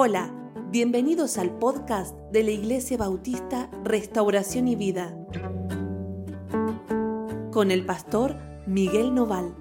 [0.00, 0.32] Hola,
[0.70, 5.12] bienvenidos al podcast de la Iglesia Bautista Restauración y Vida
[7.50, 8.36] con el pastor
[8.68, 9.56] Miguel Noval.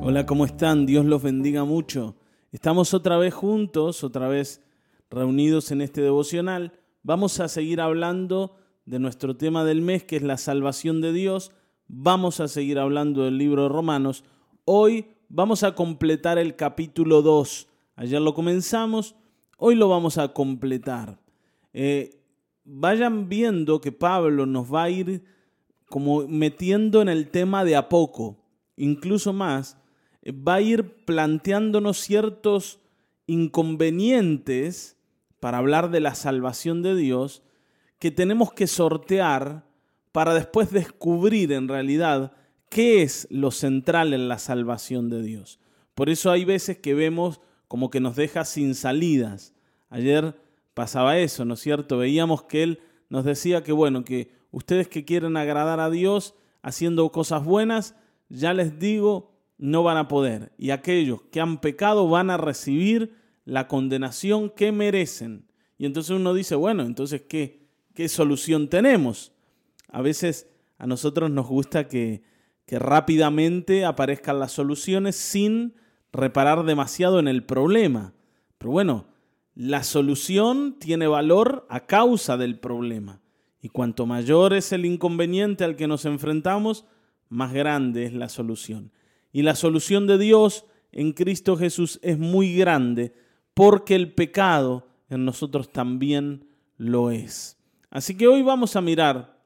[0.00, 0.86] Hola, ¿cómo están?
[0.86, 2.14] Dios los bendiga mucho.
[2.52, 4.62] Estamos otra vez juntos, otra vez
[5.10, 6.72] reunidos en este devocional.
[7.02, 8.54] Vamos a seguir hablando
[8.86, 11.50] de nuestro tema del mes, que es la salvación de Dios.
[11.88, 14.22] Vamos a seguir hablando del libro de Romanos.
[14.64, 17.66] Hoy vamos a completar el capítulo 2.
[17.96, 19.16] Ayer lo comenzamos,
[19.56, 21.18] hoy lo vamos a completar.
[21.72, 22.20] Eh,
[22.64, 25.24] vayan viendo que Pablo nos va a ir
[25.88, 28.44] como metiendo en el tema de a poco,
[28.76, 29.78] incluso más,
[30.20, 32.80] eh, va a ir planteándonos ciertos
[33.26, 34.98] inconvenientes
[35.40, 37.42] para hablar de la salvación de Dios
[37.98, 39.64] que tenemos que sortear
[40.12, 42.32] para después descubrir en realidad
[42.72, 45.60] ¿Qué es lo central en la salvación de Dios?
[45.94, 49.52] Por eso hay veces que vemos como que nos deja sin salidas.
[49.90, 50.40] Ayer
[50.72, 51.98] pasaba eso, ¿no es cierto?
[51.98, 57.12] Veíamos que Él nos decía que, bueno, que ustedes que quieren agradar a Dios haciendo
[57.12, 57.94] cosas buenas,
[58.30, 60.52] ya les digo, no van a poder.
[60.56, 65.44] Y aquellos que han pecado van a recibir la condenación que merecen.
[65.76, 69.32] Y entonces uno dice, bueno, entonces, ¿qué, qué solución tenemos?
[69.88, 70.48] A veces
[70.78, 72.31] a nosotros nos gusta que
[72.66, 75.74] que rápidamente aparezcan las soluciones sin
[76.12, 78.14] reparar demasiado en el problema.
[78.58, 79.06] Pero bueno,
[79.54, 83.20] la solución tiene valor a causa del problema.
[83.60, 86.84] Y cuanto mayor es el inconveniente al que nos enfrentamos,
[87.28, 88.92] más grande es la solución.
[89.32, 93.14] Y la solución de Dios en Cristo Jesús es muy grande
[93.54, 96.46] porque el pecado en nosotros también
[96.76, 97.58] lo es.
[97.90, 99.38] Así que hoy vamos a mirar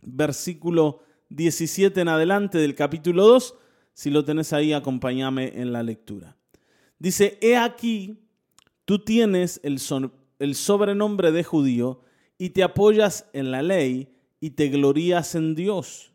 [0.00, 1.00] versículo
[1.34, 3.54] 17 en adelante del capítulo 2.
[3.94, 6.36] Si lo tenés ahí, acompáñame en la lectura.
[6.98, 8.18] Dice, he aquí,
[8.84, 9.80] tú tienes el,
[10.38, 12.02] el sobrenombre de judío
[12.38, 16.12] y te apoyas en la ley y te glorías en Dios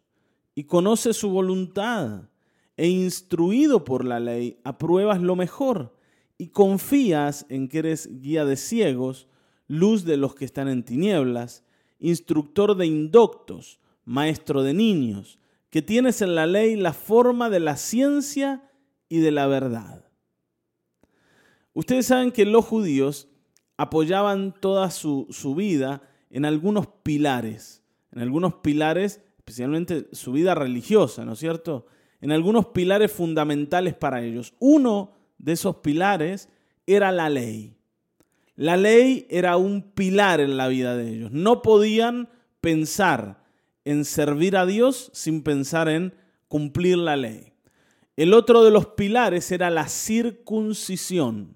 [0.56, 2.30] y conoces su voluntad
[2.76, 5.96] e instruido por la ley apruebas lo mejor
[6.38, 9.28] y confías en que eres guía de ciegos,
[9.68, 11.64] luz de los que están en tinieblas,
[12.00, 15.38] instructor de indoctos, maestro de niños,
[15.70, 18.72] que tienes en la ley la forma de la ciencia
[19.10, 20.06] y de la verdad.
[21.74, 23.28] Ustedes saben que los judíos
[23.76, 31.34] apoyaban toda su, vida en algunos pilares, en algunos pilares, especialmente su vida religiosa, ¿no
[31.34, 31.86] es cierto?
[32.22, 34.54] En algunos pilares fundamentales para ellos.
[34.60, 36.48] Uno de esos pilares
[36.88, 37.76] era la ley.
[38.56, 41.32] La ley era un pilar en la vida de ellos.
[41.34, 42.30] No podían
[42.62, 43.47] pensar
[43.88, 46.14] en servir a Dios sin pensar en
[46.50, 47.54] cumplir la ley.
[48.18, 51.56] El otro de los pilares era la circuncisión.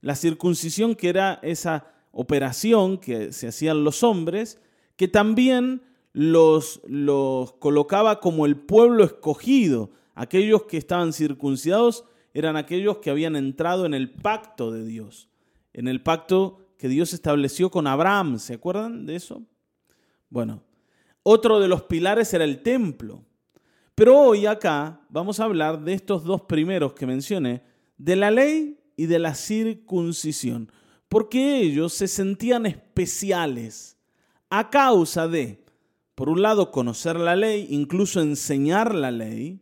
[0.00, 4.60] La circuncisión que era esa operación que se hacían los hombres,
[4.94, 5.82] que también
[6.12, 9.90] los, los colocaba como el pueblo escogido.
[10.14, 12.04] Aquellos que estaban circuncidados
[12.34, 15.28] eran aquellos que habían entrado en el pacto de Dios,
[15.72, 18.38] en el pacto que Dios estableció con Abraham.
[18.38, 19.42] ¿Se acuerdan de eso?
[20.30, 20.62] Bueno,
[21.28, 23.24] otro de los pilares era el templo.
[23.96, 27.64] Pero hoy acá vamos a hablar de estos dos primeros que mencioné,
[27.98, 30.70] de la ley y de la circuncisión,
[31.08, 33.98] porque ellos se sentían especiales
[34.50, 35.64] a causa de,
[36.14, 39.60] por un lado, conocer la ley, incluso enseñar la ley,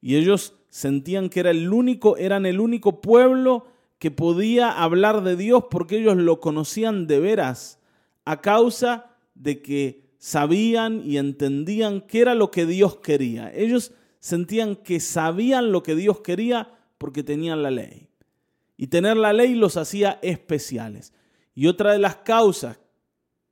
[0.00, 3.66] y ellos sentían que era el único, eran el único pueblo
[3.98, 7.80] que podía hablar de Dios porque ellos lo conocían de veras,
[8.24, 13.52] a causa de que sabían y entendían qué era lo que Dios quería.
[13.54, 18.08] Ellos sentían que sabían lo que Dios quería porque tenían la ley.
[18.76, 21.12] Y tener la ley los hacía especiales.
[21.54, 22.78] Y otra de las causas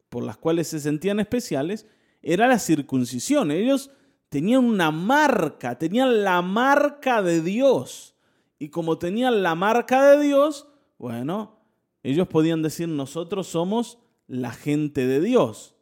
[0.08, 1.86] por las cuales se sentían especiales
[2.22, 3.50] era la circuncisión.
[3.50, 3.90] Ellos
[4.28, 8.14] tenían una marca, tenían la marca de Dios.
[8.58, 10.68] Y como tenían la marca de Dios,
[10.98, 11.60] bueno,
[12.02, 13.98] ellos podían decir, nosotros somos
[14.28, 15.75] la gente de Dios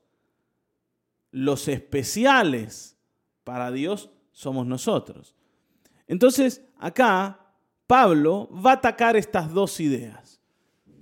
[1.34, 2.96] los especiales
[3.42, 5.34] para Dios somos nosotros.
[6.06, 7.50] Entonces, acá
[7.88, 10.40] Pablo va a atacar estas dos ideas.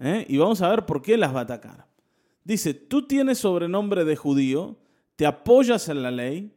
[0.01, 0.25] ¿eh?
[0.27, 1.87] Y vamos a ver por qué las va a atacar.
[2.45, 4.79] Dice, tú tienes sobrenombre de judío,
[5.17, 6.57] te apoyas en la ley,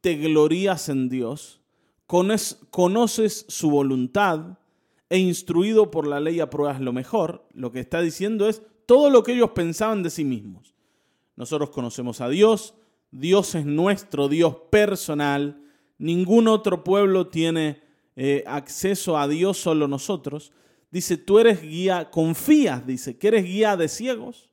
[0.00, 1.62] te glorías en Dios,
[2.06, 4.58] conoces su voluntad
[5.08, 7.46] e instruido por la ley apruebas lo mejor.
[7.52, 10.74] Lo que está diciendo es todo lo que ellos pensaban de sí mismos.
[11.36, 12.74] Nosotros conocemos a Dios,
[13.14, 15.62] Dios es nuestro Dios personal.
[15.98, 17.80] Ningún otro pueblo tiene
[18.16, 20.50] eh, acceso a Dios solo nosotros.
[20.90, 24.50] Dice, tú eres guía, confías, dice, que eres guía de ciegos,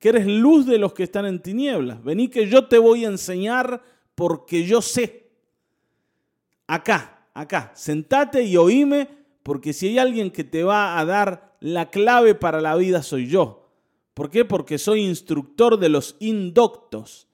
[0.00, 2.02] que eres luz de los que están en tinieblas.
[2.02, 3.80] Vení que yo te voy a enseñar
[4.16, 5.30] porque yo sé.
[6.66, 9.08] Acá, acá, sentate y oíme,
[9.44, 13.28] porque si hay alguien que te va a dar la clave para la vida, soy
[13.28, 13.70] yo.
[14.14, 14.44] ¿Por qué?
[14.44, 17.28] Porque soy instructor de los indoctos.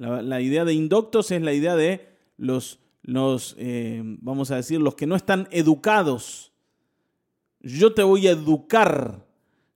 [0.00, 2.08] La, idea de indoctos es la idea de
[2.38, 2.78] los,
[3.58, 6.52] eh, vamos a decir, los que no están educados.
[7.60, 9.26] Yo te voy a educar,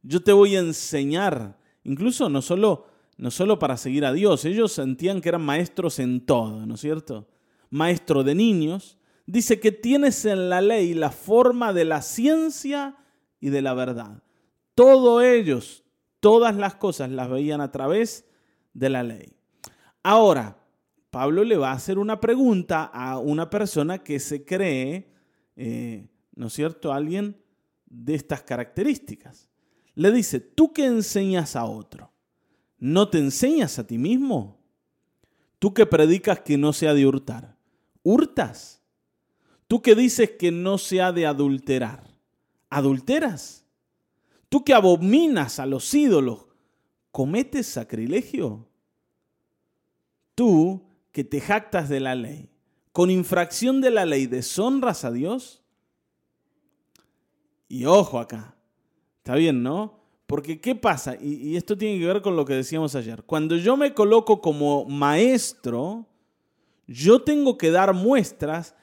[0.03, 1.59] yo te voy a enseñar.
[1.83, 2.87] Incluso no solo,
[3.19, 6.81] no solo para seguir a Dios, ellos sentían que eran maestros en todo, ¿no es
[6.81, 7.29] cierto?
[7.69, 8.97] Maestro de niños.
[9.27, 12.97] Dice que tienes en la ley la forma de la ciencia
[13.41, 14.23] y de la verdad.
[14.75, 15.85] Todos ellos,
[16.21, 18.25] todas las cosas las veían a través
[18.73, 19.35] de la ley.
[20.05, 20.63] Ahora,
[21.11, 25.11] Pablo le va a hacer una pregunta a una persona que se cree,
[25.57, 26.07] eh,
[26.37, 27.41] ¿no es cierto?, alguien
[27.87, 29.49] de estas características.
[29.95, 32.13] Le dice, ¿tú qué enseñas a otro?
[32.79, 34.61] ¿No te enseñas a ti mismo?
[35.59, 37.57] Tú que predicas que no se ha de hurtar,
[38.03, 38.83] ¿hurtas?
[39.69, 42.11] Tú que dices que no se ha de adulterar,
[42.69, 43.65] ¿adulteras?
[44.51, 46.45] Tú que abominas a los ídolos,
[47.11, 48.69] ¿cometes sacrilegio?
[50.35, 50.83] Tú
[51.13, 52.51] que te jactas de la ley,
[52.93, 55.63] con infracción de la ley, deshonras a Dios.
[57.69, 58.57] Y ojo acá,
[59.19, 60.01] está bien, ¿no?
[60.27, 61.17] Porque ¿qué pasa?
[61.21, 63.23] Y, esto tiene que ver con lo que decíamos ayer.
[63.25, 66.07] Cuando yo me coloco como maestro,
[66.87, 68.75] yo tengo que dar muestras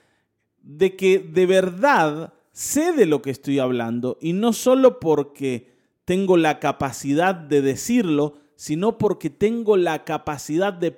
[0.61, 5.71] de que de verdad sé de lo que estoy hablando y no solo porque
[6.05, 10.91] tengo la capacidad de decirlo, sino porque tengo la capacidad de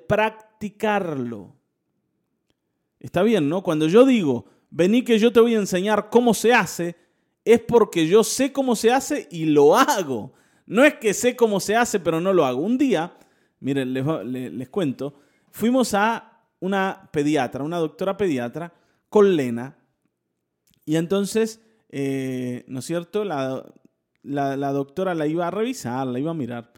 [2.99, 3.63] Está bien, ¿no?
[3.63, 6.95] Cuando yo digo, vení que yo te voy a enseñar cómo se hace,
[7.45, 10.33] es porque yo sé cómo se hace y lo hago.
[10.65, 12.61] No es que sé cómo se hace, pero no lo hago.
[12.61, 13.17] Un día,
[13.59, 15.19] miren, les, cuento,
[15.51, 18.73] fuimos a una pediatra, una doctora pediatra,
[19.09, 19.77] con Lena,
[20.85, 23.23] y entonces, eh, ¿no es cierto?
[23.23, 23.63] La,
[24.23, 26.71] doctora la iba a revisar, la iba a mirar.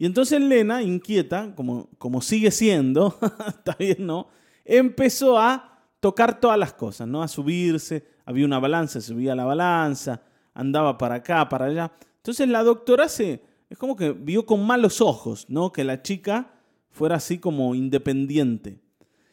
[0.00, 3.18] Y entonces Lena, inquieta, como, como sigue siendo,
[3.48, 4.28] está bien, ¿no?
[4.64, 7.22] Empezó a tocar todas las cosas, ¿no?
[7.22, 10.22] A subirse, había una balanza, subía la balanza,
[10.54, 11.92] andaba para acá, para allá.
[12.16, 15.70] Entonces la doctora se, es como que vio con malos ojos, ¿no?
[15.70, 16.50] Que la chica
[16.88, 18.80] fuera así como independiente.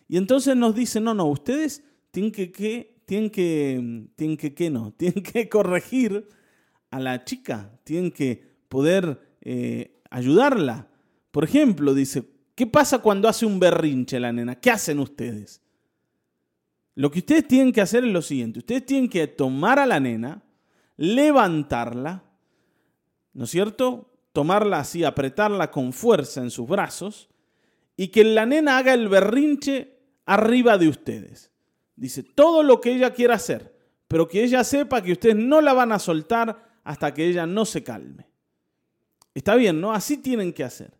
[0.09, 1.81] Y entonces nos dice, no, no, ustedes
[2.11, 4.91] tienen que, que, tienen que, tienen que, ¿qué no?
[4.97, 6.27] Tienen que corregir
[6.89, 10.87] a la chica, tienen que poder eh, ayudarla.
[11.31, 12.23] Por ejemplo, dice,
[12.55, 14.55] ¿qué pasa cuando hace un berrinche la nena?
[14.55, 15.61] ¿Qué hacen ustedes?
[16.95, 18.59] Lo que ustedes tienen que hacer es lo siguiente.
[18.59, 20.41] Ustedes tienen que tomar a la nena,
[20.95, 22.23] levantarla,
[23.33, 24.11] ¿no es cierto?
[24.33, 27.29] Tomarla así, apretarla con fuerza en sus brazos
[27.95, 31.51] y que la nena haga el berrinche arriba de ustedes.
[31.95, 33.75] Dice, todo lo que ella quiera hacer,
[34.07, 37.65] pero que ella sepa que ustedes no la van a soltar hasta que ella no
[37.65, 38.27] se calme.
[39.37, 39.91] Está bien, ¿no?
[39.91, 40.97] Así tienen que hacer.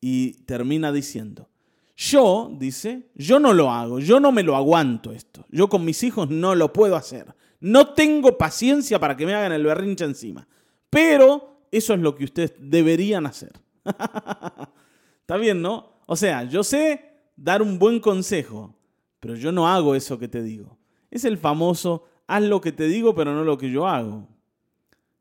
[0.00, 1.48] Y termina diciendo,
[1.96, 5.46] yo, dice, yo no lo hago, yo no me lo aguanto esto.
[5.48, 7.32] Yo con mis hijos no lo puedo hacer.
[7.60, 10.48] No tengo paciencia para que me hagan el berrinche encima.
[10.90, 13.52] Pero eso es lo que ustedes deberían hacer.
[15.20, 16.00] Está bien, ¿no?
[16.06, 18.74] O sea, yo sé dar un buen consejo,
[19.20, 20.76] pero yo no hago eso que te digo.
[21.08, 24.26] Es el famoso, haz lo que te digo, pero no lo que yo hago.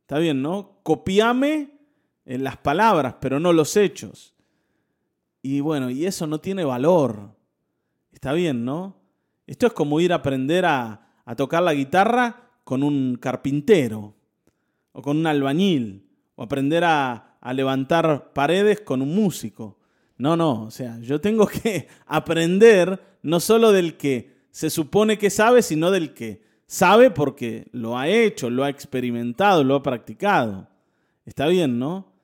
[0.01, 0.79] Está bien, ¿no?
[0.81, 1.76] Copiame
[2.27, 4.35] en las palabras, pero no los hechos.
[5.41, 7.35] Y bueno, y eso no tiene valor.
[8.11, 8.97] Está bien, ¿no?
[9.47, 11.03] Esto es como ir a aprender a,
[11.35, 14.13] tocar la guitarra con un carpintero
[14.91, 19.79] o con un albañil o aprender a, a levantar paredes con un músico.
[20.17, 25.29] No, no, o sea, yo tengo que aprender no solo del que se supone que
[25.29, 30.67] sabe, sino del que sabe porque lo ha hecho, lo ha experimentado, lo ha practicado.
[31.25, 32.16] Está bien, ¿no?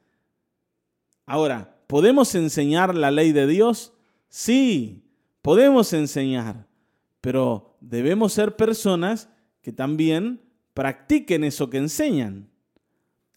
[1.26, 3.94] Ahora, ¿podemos enseñar la ley de Dios?
[4.30, 5.06] Sí,
[5.42, 6.68] podemos enseñar,
[7.22, 9.30] pero debemos ser personas
[9.62, 10.42] que también
[10.74, 12.50] practiquen eso que enseñan.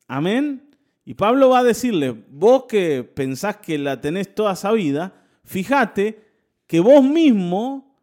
[0.09, 0.71] Amén.
[1.05, 6.25] Y Pablo va a decirle, vos que pensás que la tenés toda sabida, fíjate
[6.67, 7.97] que vos mismo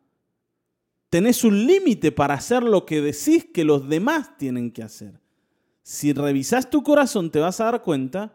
[1.09, 5.19] tenés un límite para hacer lo que decís que los demás tienen que hacer.
[5.81, 8.33] Si revisás tu corazón te vas a dar cuenta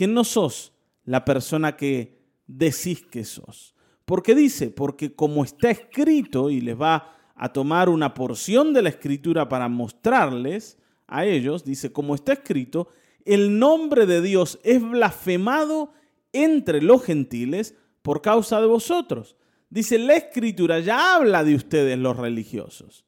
[0.00, 0.72] que no sos
[1.04, 3.74] la persona que decís que sos.
[4.06, 4.70] ¿Por qué dice?
[4.70, 9.68] Porque como está escrito, y les va a tomar una porción de la escritura para
[9.68, 12.88] mostrarles a ellos, dice, como está escrito,
[13.26, 15.92] el nombre de Dios es blasfemado
[16.32, 19.36] entre los gentiles por causa de vosotros.
[19.68, 23.04] Dice, la escritura ya habla de ustedes los religiosos.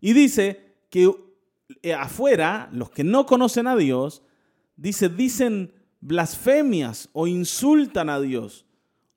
[0.00, 1.14] Y dice que
[1.80, 4.24] eh, afuera, los que no conocen a Dios,
[4.74, 8.66] dice, dicen blasfemias o insultan a Dios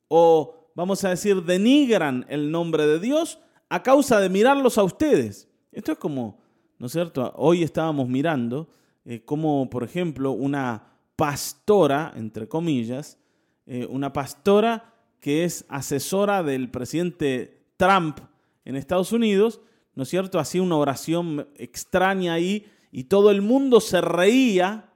[0.08, 3.40] o, vamos a decir, denigran el nombre de Dios
[3.70, 5.50] a causa de mirarlos a ustedes.
[5.72, 6.40] Esto es como,
[6.78, 7.34] ¿no es cierto?
[7.36, 8.70] Hoy estábamos mirando
[9.04, 13.18] eh, como, por ejemplo, una pastora, entre comillas,
[13.66, 18.20] eh, una pastora que es asesora del presidente Trump
[18.64, 19.60] en Estados Unidos,
[19.96, 20.38] ¿no es cierto?
[20.38, 24.92] Hacía una oración extraña ahí y todo el mundo se reía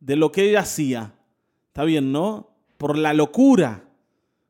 [0.00, 1.14] de lo que ella hacía.
[1.68, 2.50] Está bien, ¿no?
[2.78, 3.88] Por la locura,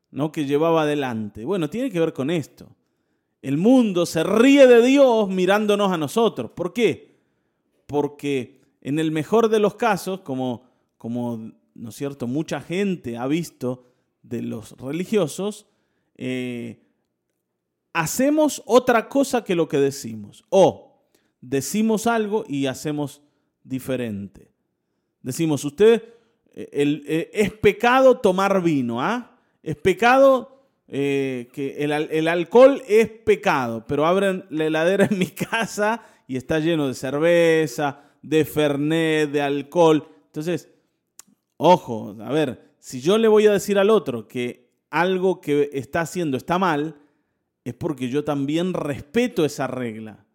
[0.09, 0.31] ¿no?
[0.31, 1.45] Que llevaba adelante.
[1.45, 2.67] Bueno, tiene que ver con esto.
[3.41, 6.51] El mundo se ríe de Dios mirándonos a nosotros.
[6.51, 7.19] ¿Por qué?
[7.87, 10.63] Porque en el mejor de los casos, como,
[10.97, 13.85] como ¿no es cierto?, mucha gente ha visto
[14.23, 15.67] de los religiosos,
[16.15, 16.83] eh,
[17.93, 20.43] hacemos otra cosa que lo que decimos.
[20.49, 21.07] O
[21.41, 23.21] decimos algo y hacemos
[23.63, 24.50] diferente.
[25.21, 26.03] Decimos, usted,
[26.53, 29.37] eh, eh, es pecado tomar vino, ¿ah?
[29.63, 30.49] Es pecado
[30.87, 36.59] que el, el, alcohol es pecado, pero abren la heladera en mi casa y está
[36.59, 40.05] lleno de cerveza, de fernet, de alcohol.
[40.25, 40.69] Entonces,
[41.55, 46.01] ojo, a ver, si yo le voy a decir al otro que algo que está
[46.01, 46.95] haciendo está mal,
[47.63, 50.25] es porque yo también respeto esa regla.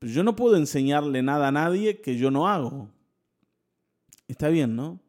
[0.00, 2.90] Yo no puedo enseñarle nada a nadie que yo no hago.
[4.28, 5.00] Está bien, ¿no?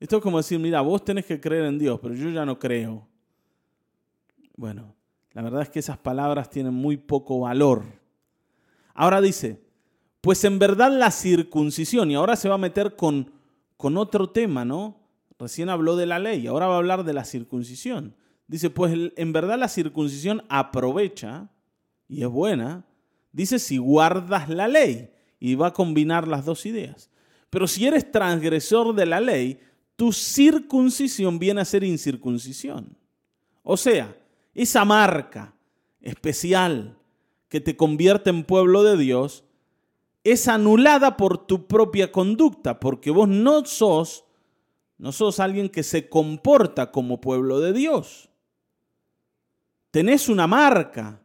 [0.00, 2.58] Esto es como decir, mira, vos tenés que creer en Dios, pero yo ya no
[2.58, 3.06] creo.
[4.56, 4.94] Bueno,
[5.32, 7.82] la verdad es que esas palabras tienen muy poco valor.
[8.94, 9.60] Ahora dice,
[10.20, 13.32] pues en verdad la circuncisión, y ahora se va a meter con,
[13.76, 14.98] con otro tema, ¿no?
[15.38, 18.14] Recién habló de la ley, ahora va a hablar de la circuncisión.
[18.48, 21.50] Dice, pues en verdad la circuncisión aprovecha
[22.08, 22.86] y es buena.
[23.30, 25.10] Dice, si guardas la ley.
[25.38, 27.10] Y va a combinar las dos ideas.
[27.50, 29.60] Pero si eres transgresor de la ley,
[29.96, 32.96] tu circuncisión viene a ser incircuncisión.
[33.62, 34.16] O sea,
[34.54, 35.54] esa marca
[36.00, 36.96] especial
[37.48, 39.44] que te convierte en pueblo de Dios
[40.24, 44.24] es anulada por tu propia conducta, porque vos no sos
[44.98, 48.28] no sos alguien que se comporta como pueblo de Dios.
[49.92, 51.22] Tenés una marca,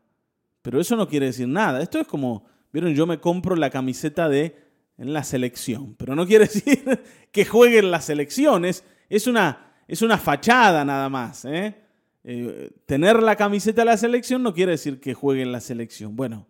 [0.61, 1.81] pero eso no quiere decir nada.
[1.81, 4.62] Esto es como, vieron, yo me compro la camiseta de
[4.97, 8.83] en la selección, pero no quiere decir que juegue en las selecciones.
[9.09, 11.45] Es una, es una fachada nada más.
[11.45, 11.75] ¿eh?
[12.23, 16.15] Eh, tener la camiseta de la selección no quiere decir que juegue en la selección.
[16.15, 16.47] Bueno,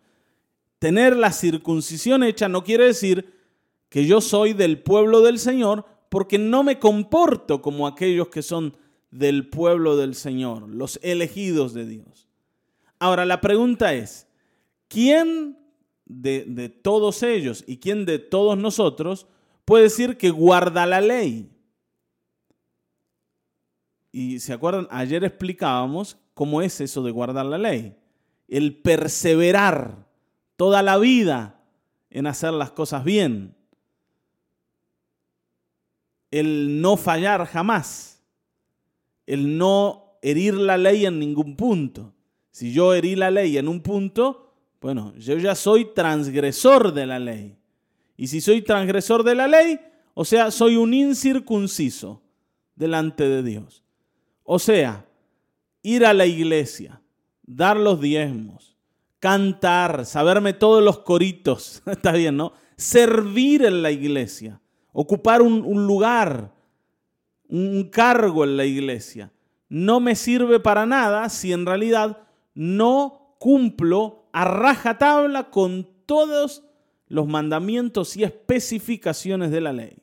[0.79, 3.33] tener la circuncisión hecha no quiere decir
[3.89, 8.75] que yo soy del pueblo del Señor, porque no me comporto como aquellos que son
[9.11, 12.27] del pueblo del Señor, los elegidos de Dios.
[12.99, 14.27] Ahora, la pregunta es,
[14.87, 15.57] ¿quién
[16.21, 19.27] de, todos ellos y quién de todos nosotros
[19.65, 21.49] puede decir que guarda la ley?
[24.11, 27.95] Y se acuerdan, ayer explicábamos cómo es eso de guardar la ley.
[28.47, 30.05] El perseverar
[30.55, 31.59] toda la vida
[32.09, 33.55] en hacer las cosas bien
[36.33, 38.19] el no fallar jamás,
[39.27, 42.11] el no herir la ley en ningún punto.
[42.49, 44.42] Si yo herí la ley en un punto,
[44.83, 47.57] bueno, yo ya soy transgresor de la ley.
[48.17, 49.79] Y si soy transgresor de la ley,
[50.13, 52.21] o sea, soy un incircunciso
[52.75, 53.81] delante de Dios.
[54.43, 55.05] O sea,
[55.83, 57.01] ir a la iglesia,
[57.43, 58.75] dar los diezmos,
[59.19, 62.51] cantar, saberme todos los coritos, está bien, ¿no?
[62.75, 64.59] Servir en la iglesia,
[64.91, 66.51] ocupar un, lugar,
[67.47, 69.31] un cargo en la iglesia.
[69.69, 72.17] No me sirve para nada si en realidad
[72.53, 76.63] no cumplo a rajatabla con todos
[77.07, 79.95] los mandamientos y especificaciones de la ley.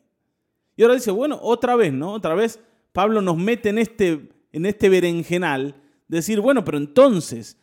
[0.77, 2.13] Y ahora dice, bueno, otra vez, ¿no?
[2.13, 2.59] Otra vez
[2.93, 5.75] Pablo nos mete en este, en este berenjenal,
[6.09, 7.59] decir, bueno, pero entonces,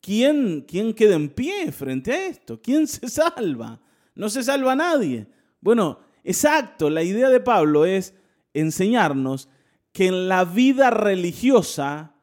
[0.00, 2.62] ¿quién, ¿quién queda en pie frente a esto?
[2.62, 3.78] ¿Quién se salva?
[4.14, 5.26] No se salva nadie.
[5.60, 8.14] Bueno, Exacto, la idea de Pablo es
[8.54, 9.48] enseñarnos
[9.92, 12.14] que en la vida religiosa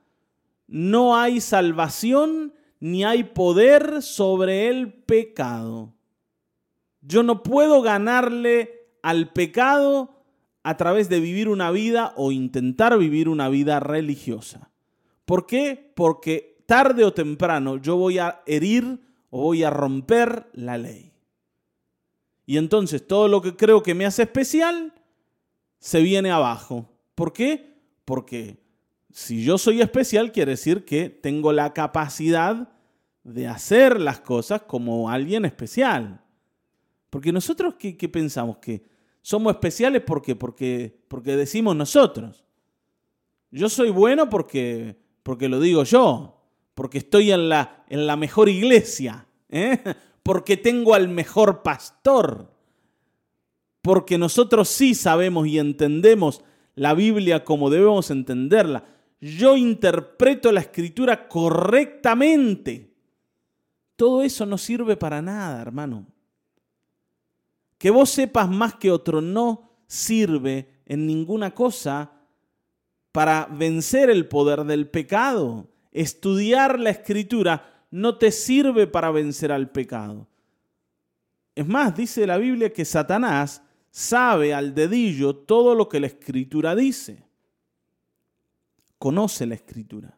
[0.68, 5.94] no hay salvación ni hay poder sobre el pecado.
[7.02, 10.24] Yo no puedo ganarle al pecado
[10.64, 14.72] a través de vivir una vida o intentar vivir una vida religiosa.
[15.26, 15.92] ¿Por qué?
[15.96, 21.14] Porque tarde o temprano yo voy a herir o voy a romper la ley.
[22.46, 24.94] Y entonces todo lo que creo que me hace especial
[25.80, 26.90] se viene abajo.
[27.16, 27.78] ¿Por qué?
[28.06, 28.59] Porque
[29.12, 32.70] si yo soy especial quiere decir que tengo la capacidad
[33.24, 36.22] de hacer las cosas como alguien especial.
[37.10, 38.58] Porque nosotros, ¿qué, pensamos?
[38.58, 38.84] Que
[39.22, 42.44] somos especiales porque, porque, porque decimos nosotros.
[43.52, 46.44] Yo soy bueno porque, porque lo digo yo,
[46.76, 49.82] porque estoy en la, en la mejor iglesia, ¿eh?
[50.24, 52.54] porque tengo al mejor pastor,
[53.82, 56.44] porque nosotros sí sabemos y entendemos
[56.76, 58.84] la Biblia como debemos entenderla.
[59.22, 62.94] Yo interpreto la escritura correctamente.
[63.96, 66.08] Todo eso no sirve para nada, hermano.
[67.78, 72.12] Que vos sepas más que otro no sirve en ninguna cosa
[73.12, 75.70] para vencer el poder del pecado.
[75.92, 80.28] Estudiar la escritura no te sirve para vencer al pecado.
[81.56, 86.76] Es más, dice la Biblia que Satanás sabe al dedillo todo lo que la escritura
[86.76, 87.29] dice.
[89.00, 90.16] Conoce la escritura.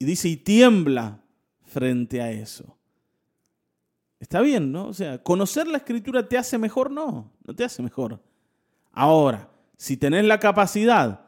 [0.00, 1.22] Y dice, y tiembla
[1.62, 2.76] frente a eso.
[4.18, 4.86] Está bien, ¿no?
[4.86, 8.20] O sea, conocer la escritura te hace mejor, no, no te hace mejor.
[8.90, 11.26] Ahora, si tenés la capacidad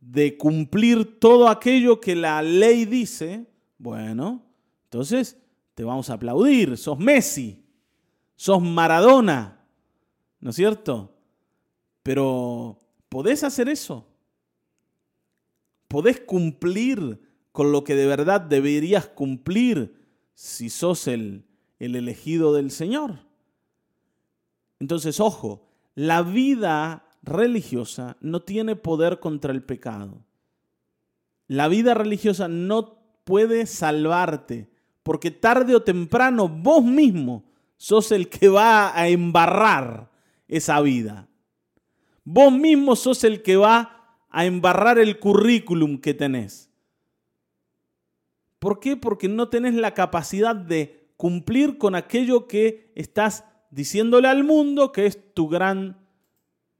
[0.00, 4.42] de cumplir todo aquello que la ley dice, bueno,
[4.84, 5.36] entonces
[5.74, 7.62] te vamos a aplaudir, sos Messi,
[8.34, 9.60] sos Maradona,
[10.40, 11.14] ¿no es cierto?
[12.02, 12.78] Pero,
[13.08, 14.07] ¿podés hacer eso?
[15.88, 17.20] ¿Podés cumplir
[17.58, 19.98] con lo que de verdad deberías cumplir
[20.34, 21.44] si sos el,
[21.80, 23.18] el elegido del Señor.
[24.78, 25.66] Entonces, ojo,
[25.96, 30.24] la vida religiosa no tiene poder contra el pecado.
[31.48, 34.70] La vida religiosa no puede salvarte,
[35.02, 37.44] porque tarde o temprano vos mismo
[37.76, 40.12] sos el que va a embarrar
[40.46, 41.28] esa vida.
[42.22, 43.97] Vos mismo sos el que va
[44.30, 46.70] a embarrar el currículum que tenés.
[48.58, 48.96] ¿Por qué?
[48.96, 55.06] Porque no tenés la capacidad de cumplir con aquello que estás diciéndole al mundo que
[55.06, 55.98] es tu gran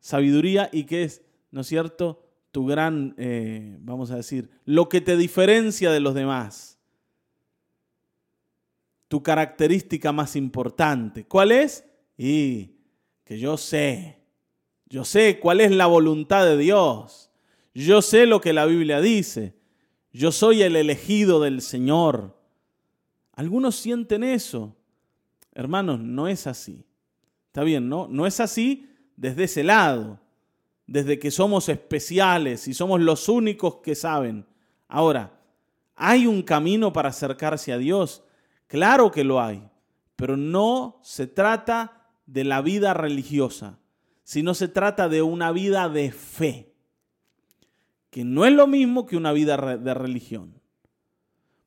[0.01, 5.01] sabiduría y que es, ¿no es cierto?, tu gran, eh, vamos a decir, lo que
[5.01, 6.79] te diferencia de los demás.
[9.09, 11.25] Tu característica más importante.
[11.25, 11.85] ¿Cuál es?
[12.17, 12.77] Y
[13.25, 14.23] que yo sé,
[14.87, 17.28] yo sé cuál es la voluntad de Dios.
[17.85, 19.55] Yo sé lo que la Biblia dice.
[20.13, 22.37] Yo soy el elegido del Señor.
[23.35, 24.75] Algunos sienten eso.
[25.55, 26.85] Hermanos, no es así.
[27.47, 28.09] Está bien, ¿no?
[28.09, 30.19] No es así desde ese lado,
[30.89, 34.45] desde que somos especiales y somos los únicos que saben.
[34.89, 35.41] Ahora,
[35.95, 38.25] ¿hay un camino para acercarse a Dios?
[38.67, 39.63] Claro que lo hay,
[40.17, 43.79] pero no se trata de la vida religiosa,
[44.25, 46.68] sino se trata de una vida de fe,
[48.11, 50.61] que no es lo mismo que una vida de religión.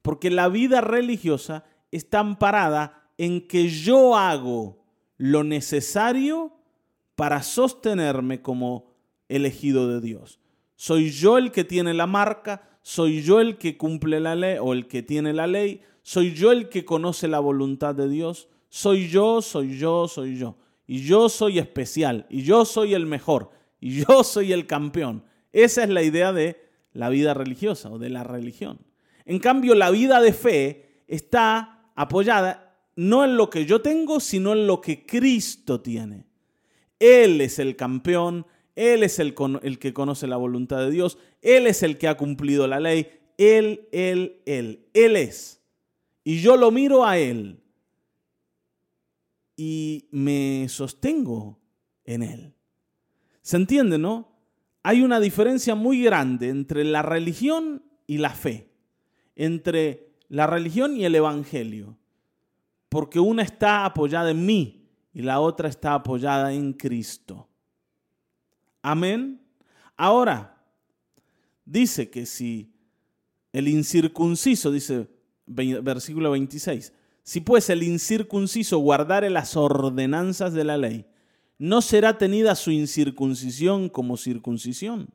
[0.02, 4.84] Porque la vida religiosa está amparada en que yo hago
[5.18, 6.54] lo necesario
[7.16, 8.92] para sostenerme como
[9.30, 10.40] elegido de Dios.
[10.76, 14.74] Soy yo el que tiene la marca, soy yo el que cumple la ley o
[14.74, 19.08] el que tiene la ley, soy yo el que conoce la voluntad de Dios, soy
[19.08, 20.58] yo, soy yo, soy yo.
[20.88, 25.24] Y yo soy especial, y yo soy el mejor, y yo soy el campeón.
[25.54, 26.62] Esa es la idea de
[26.94, 28.80] la vida religiosa o de la religión.
[29.26, 34.54] En cambio, la vida de fe está apoyada no en lo que yo tengo, sino
[34.54, 36.26] en lo que Cristo tiene.
[37.00, 41.84] Él es el campeón, Él es el, que conoce la voluntad de Dios, Él es
[41.84, 45.62] el que ha cumplido la ley, Él, Él, Él, Él es.
[46.24, 47.60] Y yo lo miro a Él
[49.56, 51.60] y me sostengo
[52.06, 52.54] en Él.
[53.42, 54.31] ¿Se entiende, no?
[54.84, 58.72] Hay una diferencia muy grande entre la religión y la fe
[59.36, 61.98] entre la religión y el Evangelio,
[62.90, 67.50] porque una está apoyada en mí y la otra está apoyada en Cristo.
[68.82, 69.42] Amén.
[69.98, 70.64] Ahora,
[71.66, 72.74] dice que si
[73.52, 75.10] el incircunciso, dice
[75.46, 81.06] versículo 26, si pues el incircunciso guardare las ordenanzas de la ley,
[81.62, 85.10] no será tenida su incircuncisión como circuncisión.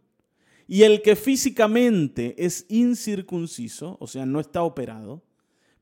[0.69, 5.25] Y el que físicamente es incircunciso, o sea, no está operado,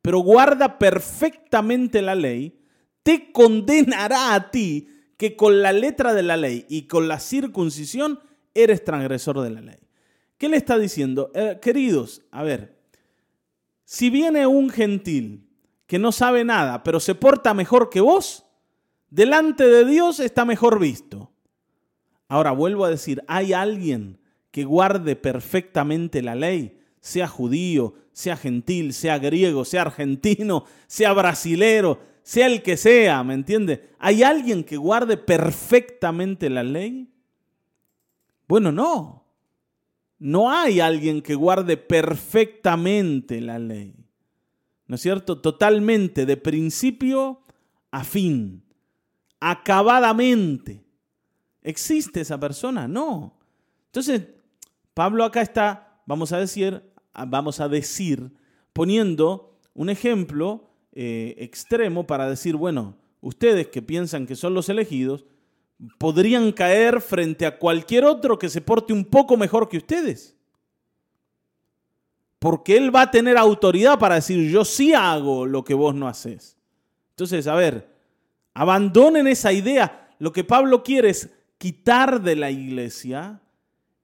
[0.00, 2.58] pero guarda perfectamente la ley,
[3.02, 8.18] te condenará a ti que con la letra de la ley y con la circuncisión
[8.54, 9.78] eres transgresor de la ley.
[10.38, 11.30] ¿Qué le está diciendo?
[11.34, 12.78] Eh, queridos, a ver,
[13.84, 15.46] si viene un gentil
[15.86, 18.43] que no sabe nada, pero se porta mejor que vos,
[19.14, 21.30] delante de Dios está mejor visto.
[22.26, 24.18] Ahora vuelvo a decir, hay alguien
[24.50, 32.00] que guarde perfectamente la ley, sea judío, sea gentil, sea griego, sea argentino, sea brasilero,
[32.22, 33.90] sea el que sea, ¿me entiende?
[34.00, 37.08] ¿Hay alguien que guarde perfectamente la ley?
[38.48, 39.28] Bueno, no.
[40.18, 43.94] No hay alguien que guarde perfectamente la ley.
[44.88, 45.40] ¿No es cierto?
[45.40, 47.42] Totalmente, de principio
[47.92, 48.63] a fin,
[49.44, 50.82] acabadamente.
[51.62, 52.88] ¿Existe esa persona?
[52.88, 53.36] No.
[53.86, 54.22] Entonces,
[54.94, 56.82] Pablo acá está, vamos a decir,
[57.28, 58.32] vamos a decir,
[58.72, 65.26] poniendo un ejemplo eh, extremo para decir, bueno, ustedes que piensan que son los elegidos,
[65.98, 70.34] podrían caer frente a cualquier otro que se porte un poco mejor que ustedes.
[72.38, 76.08] Porque él va a tener autoridad para decir, yo sí hago lo que vos no
[76.08, 76.56] haces.
[77.10, 77.93] Entonces, a ver,
[78.54, 80.08] abandonen esa idea.
[80.18, 83.40] Lo que Pablo quiere es quitar de la iglesia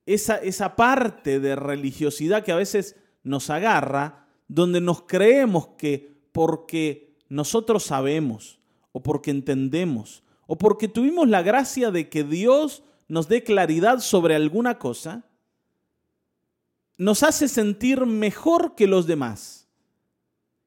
[0.07, 7.17] esa, esa parte de religiosidad que a veces nos agarra, donde nos creemos que porque
[7.29, 8.59] nosotros sabemos
[8.93, 14.35] o porque entendemos o porque tuvimos la gracia de que Dios nos dé claridad sobre
[14.35, 15.25] alguna cosa,
[16.97, 19.69] nos hace sentir mejor que los demás.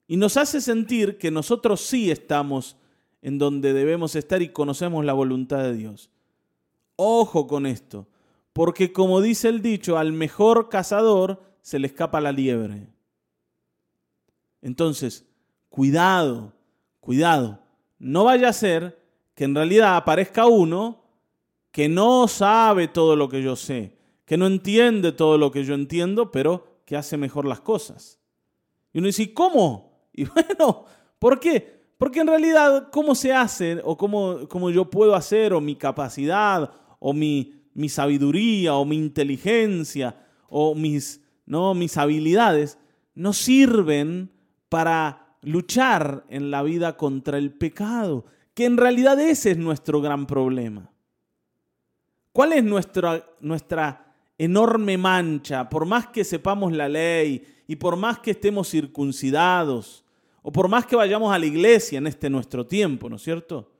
[0.07, 2.77] Y nos hace sentir que nosotros sí estamos
[3.23, 6.11] en donde debemos estar y conocemos la voluntad de Dios.
[6.97, 8.05] Ojo con esto,
[8.51, 12.89] porque como dice el dicho, al mejor cazador se le escapa la liebre.
[14.61, 15.25] Entonces,
[15.69, 16.53] cuidado,
[16.99, 17.59] cuidado.
[17.97, 19.01] No vaya a ser
[19.35, 21.01] que en realidad aparezca uno
[21.71, 25.75] que no sabe todo lo que yo sé, que no entiende todo lo que yo
[25.75, 28.19] entiendo, pero que hace mejor las cosas.
[28.91, 30.07] Y uno dice, ¿cómo?
[30.11, 30.83] Y bueno,
[31.19, 31.82] ¿por qué?
[31.97, 33.79] Porque en realidad, ¿cómo se hace?
[33.83, 38.97] O cómo, cómo yo puedo hacer, o mi capacidad, o mi, mi sabiduría, o mi
[38.97, 40.15] inteligencia,
[40.49, 41.73] o mis, ¿no?
[41.73, 42.77] mis habilidades,
[43.15, 44.31] no sirven
[44.69, 50.25] para luchar en la vida contra el pecado, que en realidad ese es nuestro gran
[50.25, 50.89] problema.
[52.31, 55.69] ¿Cuál es nuestra, nuestra enorme mancha?
[55.69, 60.02] Por más que sepamos la ley y por más que estemos circuncidados,
[60.43, 63.71] o por más que vayamos a la iglesia en este nuestro tiempo, ¿no es cierto?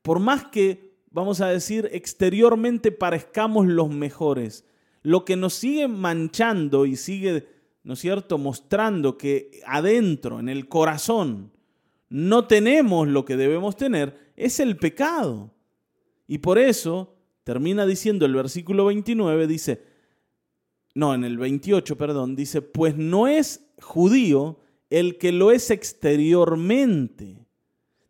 [0.00, 4.64] Por más que, vamos a decir, exteriormente parezcamos los mejores,
[5.02, 7.46] lo que nos sigue manchando y sigue
[7.84, 11.52] ¿no es cierto?, mostrando que adentro, en el corazón,
[12.08, 15.50] no tenemos lo que debemos tener, es el pecado.
[16.28, 19.82] Y por eso termina diciendo el versículo 29, dice,
[20.94, 24.60] no, en el 28, perdón, dice, pues no es judío
[24.92, 27.46] el que lo es exteriormente,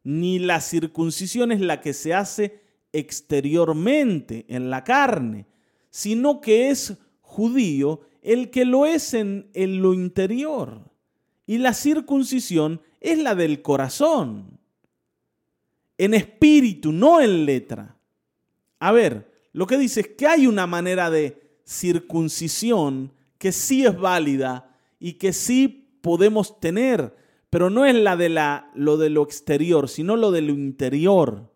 [0.03, 2.61] ni la circuncisión es la que se hace
[2.93, 5.47] exteriormente en la carne,
[5.91, 10.91] sino que es judío el que lo es en, lo interior.
[11.47, 14.59] Y la circuncisión es la del corazón,
[15.99, 17.97] en espíritu, no en letra.
[18.81, 23.97] A ver, lo que dice es que hay una manera de circuncisión que sí es
[23.97, 27.17] válida y que sí podemos tener,
[27.49, 31.53] pero no es la de la, lo de lo exterior, sino lo de lo interior.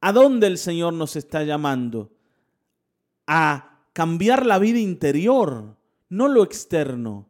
[0.00, 2.12] ¿A dónde el Señor nos está llamando?
[3.26, 5.76] A cambiar la vida interior
[6.08, 7.28] no lo externo.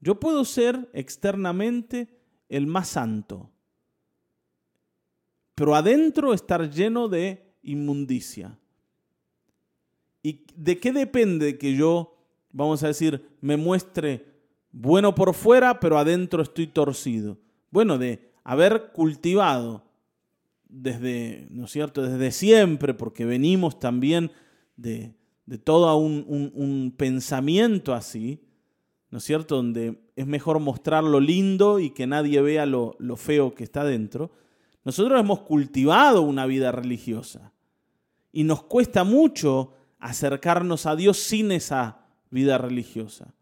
[0.00, 3.50] Yo puedo ser externamente el más santo,
[5.54, 8.58] pero adentro estar lleno de inmundicia.
[10.22, 12.16] ¿Y de qué depende que yo,
[12.50, 14.33] vamos a decir, me muestre
[14.74, 17.38] bueno por fuera, pero adentro estoy torcido?
[17.70, 19.84] Bueno, de haber cultivado
[20.68, 24.32] desde, ¿no es cierto?, desde siempre, porque venimos también
[24.76, 25.14] de,
[25.46, 28.40] de todo un, un, pensamiento así,
[29.10, 29.56] ¿no es cierto?
[29.56, 33.84] Donde es mejor mostrar lo lindo y que nadie vea lo, lo feo que está
[33.84, 34.32] dentro.
[34.84, 37.52] Nosotros hemos cultivado una vida religiosa
[38.32, 43.32] y nos cuesta mucho acercarnos a Dios sin esa vida religiosa.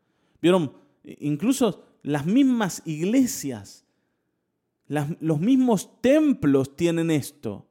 [0.43, 0.82] ¿Vieron?
[1.05, 3.85] Incluso las mismas iglesias,
[4.87, 7.67] los mismos templos tienen esto,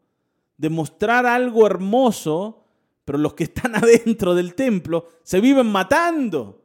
[0.58, 2.62] de mostrar algo hermoso
[3.06, 6.64] pero los que están adentro del templo se viven matando,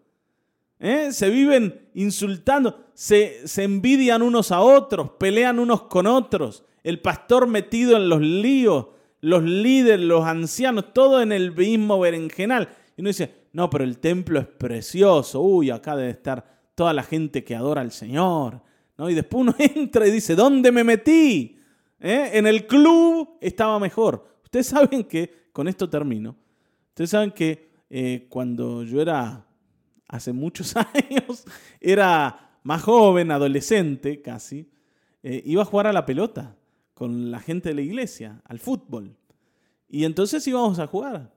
[0.79, 1.13] ¿eh?
[1.13, 7.47] se viven insultando, se, se envidian unos a otros, pelean unos con otros, el pastor
[7.47, 8.87] metido en los líos,
[9.21, 12.69] los líderes, los ancianos, todo en el mismo berenjenal.
[12.97, 17.03] Y uno dice, no, pero el templo es precioso, uy, acá debe estar toda la
[17.03, 18.63] gente que adora al Señor.
[18.97, 19.11] ¿no?
[19.11, 21.59] Y después uno entra y dice, ¿dónde me metí?
[21.99, 22.31] ¿Eh?
[22.35, 24.39] En el club estaba mejor.
[24.45, 26.37] Ustedes saben que, con esto termino,
[26.91, 29.45] ustedes saben que eh, cuando yo era,
[30.07, 31.45] hace muchos años,
[31.81, 34.71] era más joven, adolescente casi,
[35.23, 36.57] eh, iba a jugar a la pelota
[36.95, 39.17] con la gente de la iglesia, al fútbol.
[39.89, 41.33] Y entonces íbamos a jugar.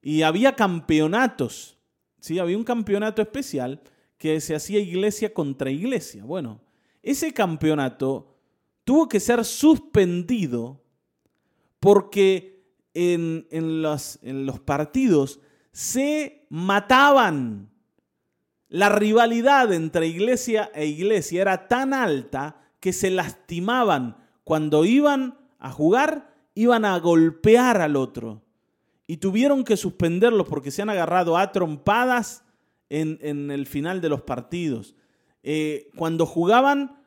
[0.00, 1.76] Y había campeonatos,
[2.20, 2.38] ¿sí?
[2.38, 3.80] Había un campeonato especial
[4.18, 6.24] que se hacía iglesia contra iglesia.
[6.24, 6.60] Bueno,
[7.02, 8.36] ese campeonato
[8.84, 10.82] tuvo que ser suspendido
[11.80, 13.46] porque en,
[13.82, 15.40] los, en los partidos
[15.72, 17.70] se mataban.
[18.68, 24.16] La rivalidad entre iglesia e iglesia era tan alta que se lastimaban.
[24.44, 28.42] Cuando iban a jugar, iban a golpear al otro.
[29.06, 32.42] Y tuvieron que suspenderlos porque se han agarrado a trompadas
[32.88, 34.94] en, el final de los partidos.
[35.42, 37.02] Eh, cuando jugaban,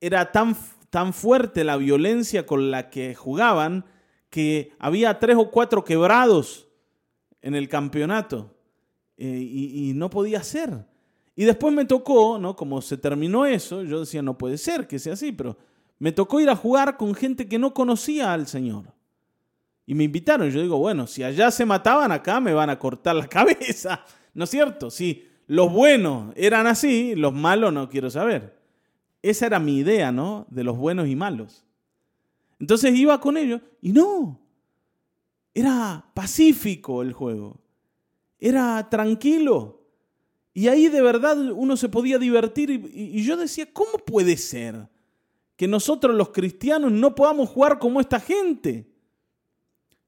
[0.00, 0.56] era tan,
[0.90, 3.84] tan fuerte la violencia con la que jugaban
[4.30, 6.68] que había tres o cuatro quebrados
[7.40, 8.54] en el campeonato
[9.16, 10.86] eh, y, y, no podía ser.
[11.34, 12.54] Y después me tocó, ¿no?
[12.54, 15.56] Como se terminó eso, yo decía, no puede ser que sea así, pero
[15.98, 18.84] me tocó ir a jugar con gente que no conocía al Señor.
[19.86, 20.50] Y me invitaron.
[20.50, 24.04] Yo digo, bueno, si allá se mataban, acá me van a cortar la cabeza.
[24.38, 24.88] ¿No es cierto?
[24.88, 28.56] Si los buenos eran así, los malos no quiero saber.
[29.20, 30.46] Esa era mi idea, ¿no?
[30.48, 31.64] De los buenos y malos.
[32.60, 34.40] Entonces iba con ellos y no.
[35.52, 37.60] Era pacífico el juego.
[38.38, 39.82] Era tranquilo.
[40.54, 42.70] Y ahí de verdad uno se podía divertir.
[42.70, 44.88] Y, y yo decía, ¿cómo puede ser?
[45.56, 48.88] que nosotros los cristianos no podamos jugar como esta gente.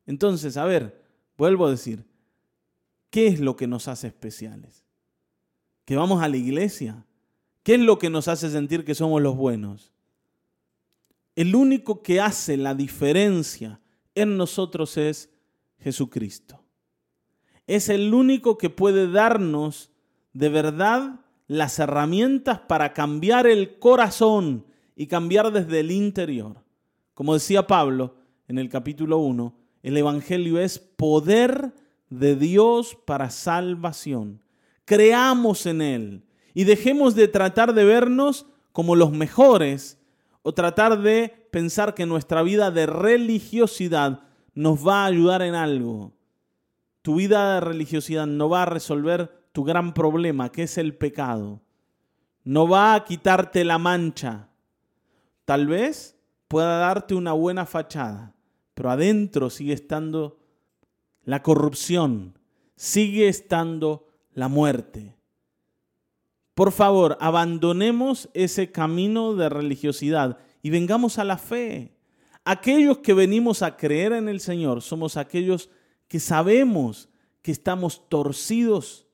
[0.06, 1.04] Entonces, a ver,
[1.36, 2.04] vuelvo a decir,
[3.10, 4.84] ¿qué es lo que nos hace especiales?
[5.84, 7.04] ¿Que vamos a la iglesia?
[7.62, 9.92] ¿Qué es lo que nos hace sentir que somos los buenos?
[11.36, 13.80] El único que hace la diferencia
[14.14, 15.30] en nosotros es
[15.78, 16.62] Jesucristo.
[17.66, 19.90] Es el único que puede darnos
[20.32, 26.62] de verdad las herramientas para cambiar el corazón y cambiar desde el interior.
[27.14, 28.16] Como decía Pablo
[28.48, 31.72] en el capítulo 1, el Evangelio es poder
[32.10, 34.42] de Dios para salvación.
[34.84, 39.98] Creamos en Él y dejemos de tratar de vernos como los mejores
[40.42, 44.22] o tratar de pensar que nuestra vida de religiosidad
[44.54, 46.12] nos va a ayudar en algo.
[47.02, 51.62] Tu vida de religiosidad no va a resolver tu gran problema, que es el pecado.
[52.44, 54.48] No va a quitarte la mancha.
[55.44, 56.16] Tal vez
[56.48, 58.34] pueda darte una buena fachada,
[58.74, 60.39] pero adentro sigue estando
[61.24, 62.38] la corrupción,
[62.76, 65.16] sigue estando la muerte.
[66.54, 71.96] Por favor, abandonemos ese camino de religiosidad y vengamos a la fe.
[72.44, 75.70] Aquellos que venimos a creer en el Señor somos aquellos
[76.08, 77.08] que sabemos
[77.42, 79.06] que estamos torcidos,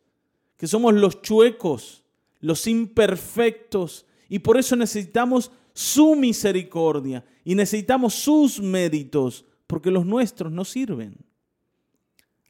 [0.57, 2.05] que somos los chuecos,
[2.41, 10.51] los imperfectos, y por eso necesitamos su misericordia y necesitamos sus méritos porque los nuestros
[10.51, 11.17] no sirven.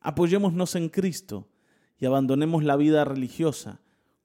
[0.07, 1.49] Apoyémonos en Cristo
[1.99, 3.81] y abandonemos la vida religiosa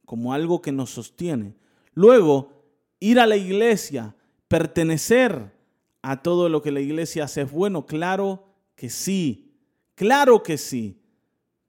[0.06, 1.56] como algo que nos sostiene.
[1.96, 2.52] Luego,
[3.00, 4.16] ir a la iglesia,
[4.48, 5.58] pertenecer
[6.04, 9.56] a todo lo que la iglesia hace es bueno, claro que sí,
[9.96, 11.02] claro que sí,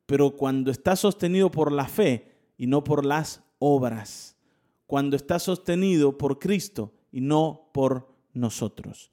[0.05, 4.37] pero cuando está sostenido por la fe y no por las obras,
[4.85, 9.11] cuando está sostenido por Cristo y no por nosotros.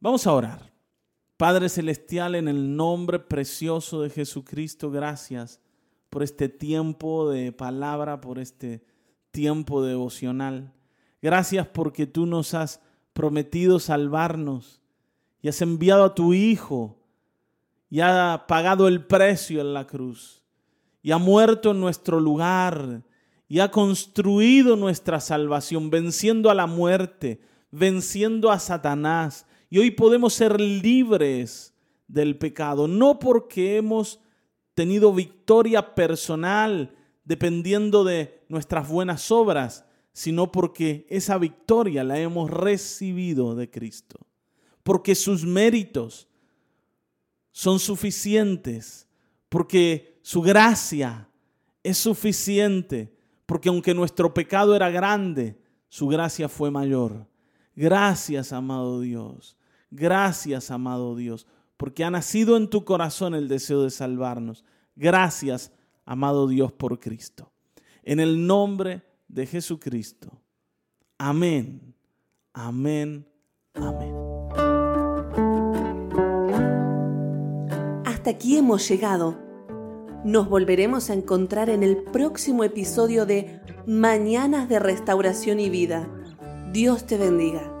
[0.00, 0.71] Vamos a orar.
[1.42, 5.60] Padre Celestial, en el nombre precioso de Jesucristo, gracias
[6.08, 8.84] por este tiempo de palabra, por este
[9.32, 10.72] tiempo devocional.
[11.20, 12.80] Gracias porque tú nos has
[13.12, 14.80] prometido salvarnos
[15.40, 16.96] y has enviado a tu Hijo
[17.90, 20.44] y ha pagado el precio en la cruz
[21.02, 23.02] y ha muerto en nuestro lugar
[23.48, 27.40] y ha construido nuestra salvación, venciendo a la muerte,
[27.72, 29.44] venciendo a Satanás.
[29.72, 31.72] Y hoy podemos ser libres
[32.06, 34.20] del pecado, no porque hemos
[34.74, 43.54] tenido victoria personal dependiendo de nuestras buenas obras, sino porque esa victoria la hemos recibido
[43.54, 44.26] de Cristo.
[44.82, 46.28] Porque sus méritos
[47.50, 49.08] son suficientes,
[49.48, 51.30] porque su gracia
[51.82, 55.58] es suficiente porque aunque nuestro pecado era grande,
[55.88, 57.26] su gracia fue mayor.
[57.74, 59.56] Gracias, amado Dios.
[59.94, 64.64] Gracias, amado Dios, porque ha nacido en tu corazón el deseo de salvarnos.
[64.96, 65.70] Gracias,
[66.06, 67.52] amado Dios, por Cristo.
[68.02, 70.40] En el nombre de Jesucristo.
[71.18, 71.94] Amén,
[72.54, 73.26] amén,
[73.74, 74.14] amén.
[78.06, 79.38] Hasta aquí hemos llegado.
[80.24, 86.08] Nos volveremos a encontrar en el próximo episodio de Mañanas de Restauración y Vida.
[86.72, 87.71] Dios te bendiga.